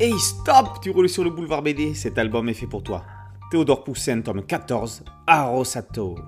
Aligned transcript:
Hey 0.00 0.18
stop, 0.18 0.80
tu 0.82 0.90
roules 0.90 1.08
sur 1.08 1.22
le 1.22 1.30
boulevard 1.30 1.62
BD, 1.62 1.94
cet 1.94 2.18
album 2.18 2.48
est 2.48 2.54
fait 2.54 2.66
pour 2.66 2.82
toi. 2.82 3.04
Théodore 3.52 3.84
Poussin, 3.84 4.22
tome 4.22 4.44
14, 4.44 5.04
Arosato. 5.24 6.18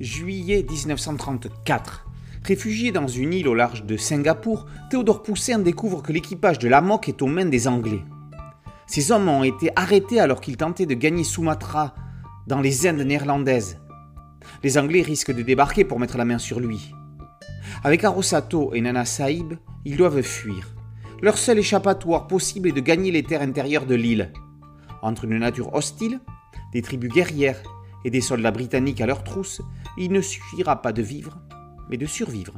Juillet 0.00 0.66
1934. 0.68 2.06
Réfugié 2.42 2.90
dans 2.90 3.06
une 3.06 3.32
île 3.32 3.46
au 3.46 3.54
large 3.54 3.84
de 3.84 3.96
Singapour, 3.96 4.66
Théodore 4.90 5.22
Poussin 5.22 5.60
découvre 5.60 6.02
que 6.02 6.12
l'équipage 6.12 6.58
de 6.58 6.66
la 6.66 6.80
Moque 6.80 7.08
est 7.08 7.22
aux 7.22 7.28
mains 7.28 7.44
des 7.44 7.68
Anglais. 7.68 8.02
Ces 8.88 9.12
hommes 9.12 9.28
ont 9.28 9.44
été 9.44 9.70
arrêtés 9.76 10.18
alors 10.18 10.40
qu'ils 10.40 10.56
tentaient 10.56 10.86
de 10.86 10.94
gagner 10.94 11.22
Sumatra 11.22 11.94
dans 12.48 12.60
les 12.60 12.88
Indes 12.88 13.06
néerlandaises. 13.06 13.78
Les 14.64 14.76
Anglais 14.76 15.02
risquent 15.02 15.32
de 15.32 15.42
débarquer 15.42 15.84
pour 15.84 16.00
mettre 16.00 16.18
la 16.18 16.24
main 16.24 16.38
sur 16.38 16.58
lui. 16.58 16.92
Avec 17.84 18.02
Arosato 18.02 18.74
et 18.74 18.80
Nana 18.80 19.04
Saïb, 19.04 19.54
ils 19.84 19.96
doivent 19.96 20.22
fuir. 20.22 20.74
Leur 21.22 21.36
seul 21.36 21.58
échappatoire 21.58 22.26
possible 22.26 22.68
est 22.68 22.72
de 22.72 22.80
gagner 22.80 23.10
les 23.10 23.22
terres 23.22 23.42
intérieures 23.42 23.84
de 23.84 23.94
l'île. 23.94 24.32
Entre 25.02 25.24
une 25.24 25.36
nature 25.36 25.74
hostile, 25.74 26.18
des 26.72 26.80
tribus 26.80 27.12
guerrières 27.12 27.62
et 28.06 28.10
des 28.10 28.22
soldats 28.22 28.50
britanniques 28.50 29.02
à 29.02 29.06
leur 29.06 29.22
trousse, 29.22 29.60
il 29.98 30.12
ne 30.12 30.22
suffira 30.22 30.80
pas 30.80 30.92
de 30.92 31.02
vivre, 31.02 31.38
mais 31.90 31.98
de 31.98 32.06
survivre. 32.06 32.54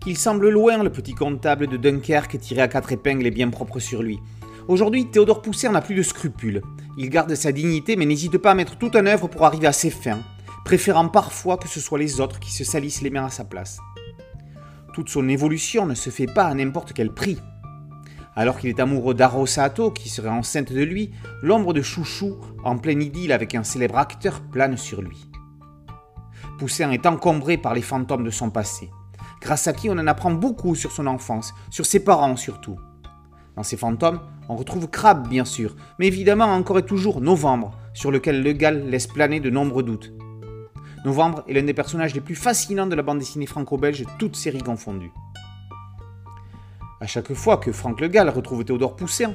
Qu'il 0.00 0.16
semble 0.16 0.48
loin, 0.48 0.82
le 0.82 0.90
petit 0.90 1.12
comptable 1.12 1.66
de 1.66 1.76
Dunkerque 1.76 2.38
tiré 2.38 2.62
à 2.62 2.68
quatre 2.68 2.92
épingles 2.92 3.26
et 3.26 3.30
bien 3.30 3.50
propre 3.50 3.78
sur 3.78 4.02
lui. 4.02 4.18
Aujourd'hui, 4.66 5.10
Théodore 5.10 5.42
Poussin 5.42 5.72
n'a 5.72 5.82
plus 5.82 5.96
de 5.96 6.02
scrupules. 6.02 6.62
Il 6.96 7.10
garde 7.10 7.34
sa 7.34 7.52
dignité 7.52 7.96
mais 7.96 8.06
n'hésite 8.06 8.38
pas 8.38 8.52
à 8.52 8.54
mettre 8.54 8.78
tout 8.78 8.96
en 8.96 9.04
œuvre 9.04 9.28
pour 9.28 9.44
arriver 9.44 9.66
à 9.66 9.72
ses 9.72 9.90
fins, 9.90 10.22
préférant 10.64 11.08
parfois 11.08 11.58
que 11.58 11.68
ce 11.68 11.78
soit 11.78 11.98
les 11.98 12.22
autres 12.22 12.40
qui 12.40 12.52
se 12.52 12.64
salissent 12.64 13.02
les 13.02 13.10
mains 13.10 13.26
à 13.26 13.30
sa 13.30 13.44
place 13.44 13.80
toute 14.96 15.10
son 15.10 15.28
évolution 15.28 15.84
ne 15.84 15.94
se 15.94 16.08
fait 16.08 16.24
pas 16.26 16.46
à 16.46 16.54
n'importe 16.54 16.94
quel 16.94 17.12
prix. 17.12 17.36
Alors 18.34 18.58
qu'il 18.58 18.70
est 18.70 18.80
amoureux 18.80 19.12
d'Arosato, 19.12 19.90
qui 19.90 20.08
serait 20.08 20.30
enceinte 20.30 20.72
de 20.72 20.82
lui, 20.82 21.10
l'ombre 21.42 21.74
de 21.74 21.82
Chouchou, 21.82 22.38
en 22.64 22.78
pleine 22.78 23.02
idylle 23.02 23.32
avec 23.32 23.54
un 23.54 23.62
célèbre 23.62 23.98
acteur, 23.98 24.40
plane 24.40 24.78
sur 24.78 25.02
lui. 25.02 25.28
Poussin 26.58 26.92
est 26.92 27.04
encombré 27.04 27.58
par 27.58 27.74
les 27.74 27.82
fantômes 27.82 28.24
de 28.24 28.30
son 28.30 28.48
passé, 28.48 28.88
grâce 29.42 29.68
à 29.68 29.74
qui 29.74 29.90
on 29.90 29.98
en 29.98 30.06
apprend 30.06 30.30
beaucoup 30.30 30.74
sur 30.74 30.92
son 30.92 31.06
enfance, 31.06 31.52
sur 31.68 31.84
ses 31.84 32.02
parents 32.02 32.36
surtout. 32.36 32.78
Dans 33.54 33.64
ces 33.64 33.76
fantômes, 33.76 34.20
on 34.48 34.56
retrouve 34.56 34.88
Crabbe 34.88 35.28
bien 35.28 35.44
sûr, 35.44 35.76
mais 35.98 36.06
évidemment 36.06 36.46
encore 36.46 36.78
et 36.78 36.86
toujours 36.86 37.20
Novembre, 37.20 37.78
sur 37.92 38.10
lequel 38.10 38.42
Le 38.42 38.54
Gall 38.54 38.88
laisse 38.88 39.08
planer 39.08 39.40
de 39.40 39.50
nombreux 39.50 39.82
doutes. 39.82 40.14
Novembre 41.06 41.44
est 41.46 41.52
l'un 41.52 41.62
des 41.62 41.72
personnages 41.72 42.14
les 42.14 42.20
plus 42.20 42.34
fascinants 42.34 42.88
de 42.88 42.96
la 42.96 43.02
bande 43.04 43.20
dessinée 43.20 43.46
franco-belge, 43.46 44.04
toutes 44.18 44.34
séries 44.34 44.58
confondues. 44.58 45.12
À 47.00 47.06
chaque 47.06 47.32
fois 47.32 47.58
que 47.58 47.70
Franck 47.70 48.00
Le 48.00 48.08
Gall 48.08 48.28
retrouve 48.28 48.64
Théodore 48.64 48.96
Poussin, 48.96 49.34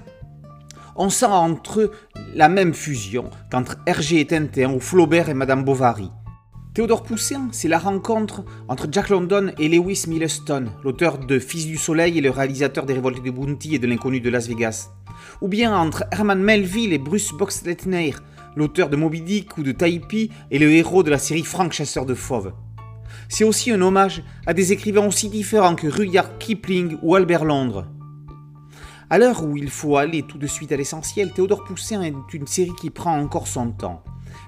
on 0.98 1.10
sent 1.10 1.28
entre 1.28 1.80
eux 1.80 1.92
la 2.36 2.50
même 2.50 2.74
fusion 2.74 3.30
qu'entre 3.50 3.78
Hergé 3.86 4.20
et 4.20 4.28
Tintin 4.28 4.74
ou 4.74 4.82
Flaubert 4.82 5.30
et 5.30 5.34
Madame 5.34 5.64
Bovary. 5.64 6.12
Théodore 6.74 7.04
Poussin, 7.04 7.48
c'est 7.54 7.70
la 7.70 7.80
rencontre 7.80 8.44
entre 8.68 8.90
Jack 8.92 9.08
London 9.08 9.54
et 9.58 9.70
Lewis 9.70 10.04
Milestone, 10.10 10.72
l'auteur 10.84 11.20
de 11.20 11.40
Fils 11.40 11.68
du 11.68 11.78
Soleil 11.78 12.18
et 12.18 12.22
le 12.22 12.32
réalisateur 12.32 12.86
des 12.86 12.96
Révoltes 12.96 13.24
de 13.24 13.32
Bounty 13.32 13.76
et 13.76 13.80
de 13.80 13.88
l'Inconnu 13.88 14.20
de 14.20 14.30
Las 14.30 14.50
Vegas. 14.50 14.90
Ou 15.40 15.48
bien 15.48 15.74
entre 15.74 16.04
Herman 16.12 16.42
Melville 16.42 16.92
et 16.92 16.98
Bruce 16.98 17.32
Boxleitner, 17.32 18.16
l'auteur 18.56 18.90
de 18.90 18.96
Moby 18.96 19.22
Dick 19.22 19.58
ou 19.58 19.64
de 19.64 19.72
Taipi 19.72 20.32
est 20.52 20.60
le 20.60 20.72
héros 20.72 21.04
de 21.04 21.10
la 21.10 21.18
série 21.18 21.44
Frank 21.44 21.72
Chasseur 21.72 22.06
de 22.06 22.14
Fauves. 22.14 22.54
C'est 23.30 23.44
aussi 23.44 23.72
un 23.72 23.82
hommage 23.82 24.24
à 24.46 24.54
des 24.54 24.72
écrivains 24.72 25.08
aussi 25.08 25.30
différents 25.30 25.76
que 25.76 25.88
Rudyard 25.88 26.38
Kipling 26.38 26.98
ou 27.02 27.16
Albert 27.16 27.46
Londres. 27.46 27.88
À 29.10 29.18
l'heure 29.18 29.44
où 29.44 29.58
il 29.58 29.70
faut 29.70 29.98
aller 29.98 30.24
tout 30.24 30.38
de 30.38 30.48
suite 30.48 30.72
à 30.72 30.78
l'essentiel, 30.78 31.31
Théodore 31.31 31.64
Poussin 31.64 32.02
est 32.02 32.34
une 32.34 32.48
série 32.48 32.75
qui 32.80 32.90
prend 32.90 33.20
encore 33.20 33.48
son 33.48 33.72
temps. 33.72 34.03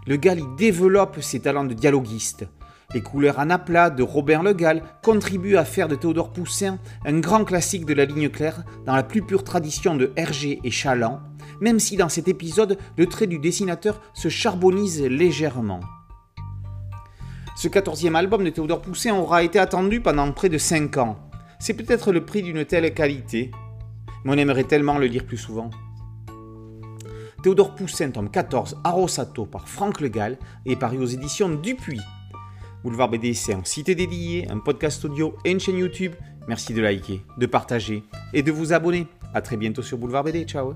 Le 0.07 0.15
gars 0.15 0.35
y 0.35 0.43
développe 0.57 1.21
ses 1.21 1.41
talents 1.41 1.65
de 1.65 1.73
dialoguiste. 1.73 2.45
Les 2.93 3.01
couleurs 3.01 3.39
en 3.39 3.49
aplat 3.49 3.89
de 3.89 4.03
Robert 4.03 4.43
Le 4.43 4.53
Gall 4.53 4.83
contribuent 5.01 5.57
à 5.57 5.65
faire 5.65 5.87
de 5.87 5.95
Théodore 5.95 6.31
Poussin 6.31 6.77
un 7.05 7.19
grand 7.19 7.43
classique 7.43 7.85
de 7.85 7.93
la 7.93 8.05
ligne 8.05 8.29
claire 8.29 8.63
dans 8.85 8.95
la 8.95 9.03
plus 9.03 9.21
pure 9.21 9.43
tradition 9.43 9.95
de 9.95 10.11
Hergé 10.15 10.59
et 10.63 10.71
Chaland, 10.71 11.19
même 11.63 11.79
si 11.79 11.95
dans 11.95 12.09
cet 12.09 12.27
épisode, 12.27 12.77
le 12.97 13.05
trait 13.07 13.25
du 13.25 13.39
dessinateur 13.39 14.01
se 14.13 14.27
charbonise 14.27 15.01
légèrement. 15.01 15.79
Ce 17.55 17.69
quatorzième 17.69 18.17
album 18.17 18.43
de 18.43 18.49
Théodore 18.49 18.81
Poussin 18.81 19.15
aura 19.15 19.43
été 19.43 19.59
attendu 19.59 20.01
pendant 20.01 20.29
près 20.33 20.49
de 20.49 20.57
5 20.57 20.97
ans. 20.97 21.17
C'est 21.59 21.73
peut-être 21.73 22.11
le 22.11 22.25
prix 22.25 22.43
d'une 22.43 22.65
telle 22.65 22.93
qualité, 22.93 23.51
mais 24.25 24.33
on 24.33 24.37
aimerait 24.37 24.65
tellement 24.65 24.97
le 24.97 25.05
lire 25.05 25.25
plus 25.25 25.37
souvent. 25.37 25.69
Théodore 27.43 27.75
Poussin, 27.75 28.11
tome 28.11 28.29
14, 28.29 28.81
Arosato 28.83 29.45
par 29.45 29.69
Franck 29.69 30.01
Legal 30.01 30.37
et 30.65 30.75
paru 30.75 30.97
aux 30.97 31.05
éditions 31.05 31.47
Dupuis. 31.47 32.01
Boulevard 32.83 33.07
BD, 33.07 33.33
c'est 33.33 33.53
un 33.53 33.63
site 33.63 33.89
dédié, 33.89 34.51
un 34.51 34.59
podcast 34.59 35.05
audio 35.05 35.37
et 35.45 35.51
une 35.51 35.61
chaîne 35.61 35.77
YouTube. 35.77 36.11
Merci 36.49 36.73
de 36.73 36.81
liker, 36.81 37.21
de 37.37 37.45
partager 37.45 38.03
et 38.33 38.43
de 38.43 38.51
vous 38.51 38.73
abonner. 38.73 39.07
A 39.33 39.41
très 39.41 39.55
bientôt 39.55 39.81
sur 39.81 39.97
Boulevard 39.97 40.25
BD. 40.25 40.43
Ciao 40.43 40.73